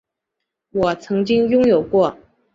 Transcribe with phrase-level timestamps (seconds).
[0.71, 2.17] 我曾经拥有过